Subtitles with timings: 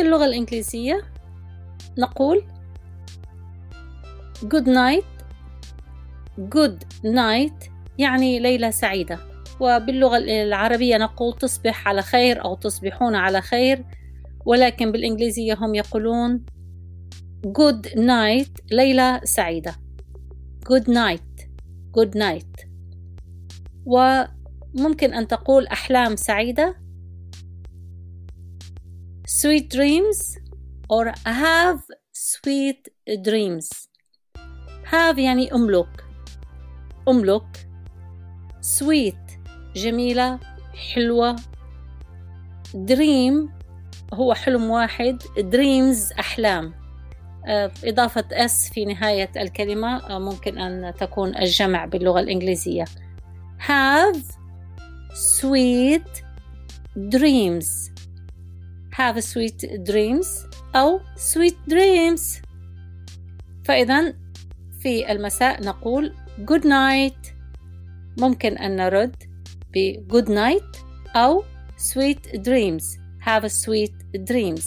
[0.00, 1.02] اللغة الإنجليزية.
[1.98, 2.42] نقول
[4.44, 5.04] good night.
[6.40, 9.18] good night يعني ليلة سعيدة.
[9.60, 13.84] وباللغة العربية نقول تصبح على خير أو تصبحون على خير.
[14.46, 16.44] ولكن بالإنجليزية هم يقولون
[17.46, 19.74] good night ليلة سعيدة.
[20.68, 21.34] good night
[21.98, 22.66] good night.
[23.86, 26.83] وممكن أن تقول أحلام سعيدة.
[29.44, 30.38] Sweet dreams
[30.88, 31.80] or have
[32.12, 32.88] sweet
[33.20, 33.88] dreams?
[34.90, 36.04] Have يعني أملك.
[37.08, 37.68] أملك.
[38.78, 39.38] Sweet
[39.74, 40.38] جميلة
[40.94, 41.36] حلوة.
[42.74, 43.50] Dream
[44.14, 45.22] هو حلم واحد.
[45.22, 46.74] Dreams أحلام.
[47.46, 52.84] آه، إضافة S في نهاية الكلمة آه، ممكن أن تكون الجمع باللغة الإنجليزية.
[53.58, 54.20] Have
[55.14, 56.22] sweet
[56.96, 57.93] dreams.
[58.96, 60.26] Have sweet dreams
[60.76, 62.42] أو sweet dreams
[63.64, 64.14] فإذا
[64.80, 66.14] في المساء نقول
[66.50, 67.32] good night
[68.18, 69.16] ممكن أن نرد
[69.74, 70.78] ب good night
[71.16, 71.44] أو
[71.78, 72.84] sweet dreams
[73.26, 73.94] have sweet
[74.30, 74.64] dreams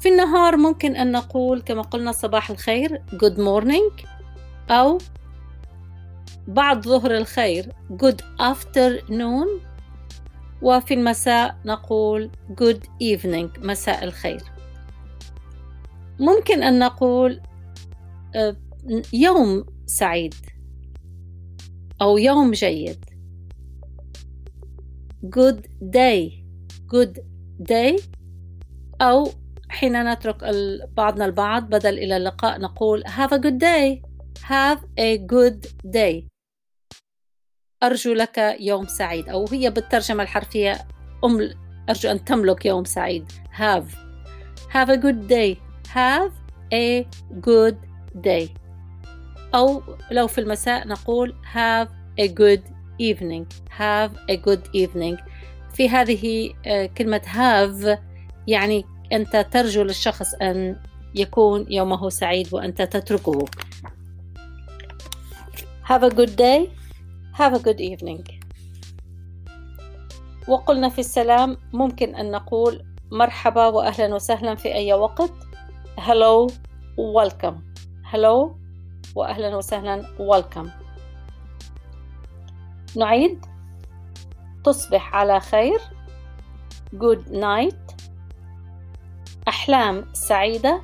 [0.00, 4.04] في النهار ممكن أن نقول كما قلنا صباح الخير good morning
[4.70, 4.98] أو
[6.48, 9.69] بعد ظهر الخير good afternoon
[10.62, 12.30] وفي المساء نقول
[12.60, 14.42] good evening مساء الخير.
[16.20, 17.40] ممكن أن نقول
[18.34, 18.56] آه،
[19.12, 20.34] يوم سعيد
[22.02, 23.04] أو يوم جيد.
[25.36, 25.60] good
[25.96, 26.40] day
[26.94, 27.20] good
[27.72, 28.02] day.
[29.00, 29.28] أو
[29.68, 30.44] حين نترك
[30.96, 34.02] بعضنا البعض بدل إلى اللقاء نقول have a good day
[34.42, 36.24] have a good day.
[37.82, 39.28] أرجو لك يوم سعيد.
[39.28, 40.78] أو هي بالترجمة الحرفية
[41.24, 41.50] أم
[41.88, 43.32] أرجو أن تملك يوم سعيد.
[43.58, 43.94] Have.
[44.72, 45.56] Have a good day.
[45.94, 46.32] Have
[46.72, 47.04] a
[47.40, 47.76] good
[48.26, 48.48] day.
[49.54, 51.88] أو لو في المساء نقول have
[52.20, 52.62] a good
[53.00, 53.44] evening.
[53.78, 55.22] Have a good evening.
[55.74, 57.98] في هذه آه، كلمة have
[58.46, 60.76] يعني أنت ترجو للشخص أن
[61.14, 63.44] يكون يومه سعيد وأنت تتركه.
[65.88, 66.79] Have a good day.
[67.40, 68.24] Have a good evening.
[70.48, 75.32] وقلنا في السلام ممكن أن نقول مرحبا وأهلا وسهلا في أي وقت.
[75.98, 76.52] Hello
[76.98, 77.54] welcome.
[78.12, 78.56] Hello
[79.14, 80.68] وأهلا وسهلا welcome.
[82.96, 83.46] نعيد.
[84.64, 85.78] تصبح على خير.
[86.94, 88.08] Good night.
[89.48, 90.80] أحلام سعيدة.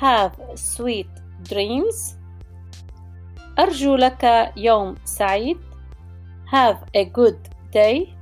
[0.00, 1.20] Have sweet
[1.50, 2.16] dreams.
[3.58, 5.65] أرجو لك يوم سعيد.
[6.46, 7.38] Have a good
[7.72, 8.16] day.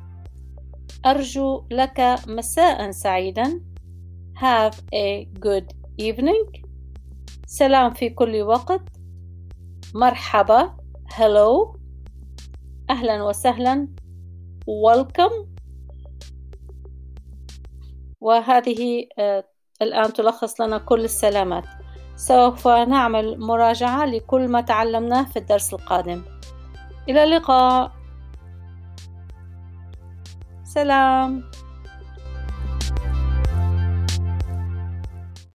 [1.06, 3.60] أرجو لك مساء سعيدا.
[4.36, 5.66] Have a good
[6.02, 6.62] evening.
[7.46, 8.82] سلام في كل وقت.
[9.94, 10.76] مرحبا.
[11.10, 11.76] Hello.
[12.90, 13.88] أهلا وسهلا.
[14.66, 15.46] Welcome.
[18.20, 19.44] وهذه آه،
[19.82, 21.64] الآن تلخص لنا كل السلامات.
[22.16, 26.22] سوف نعمل مراجعة لكل ما تعلمناه في الدرس القادم.
[27.08, 27.92] إلى اللقاء.
[30.74, 31.42] سلام